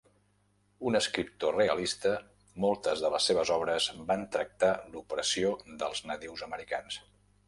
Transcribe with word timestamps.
Un 0.91 0.95
escriptor 0.99 1.57
realista, 1.57 2.13
moltes 2.65 3.03
de 3.05 3.11
les 3.15 3.27
seves 3.31 3.51
obres 3.57 3.89
van 4.13 4.23
tractar 4.37 4.71
l'opressió 4.95 5.53
dels 5.83 6.03
nadius 6.13 6.47
americans. 6.49 6.99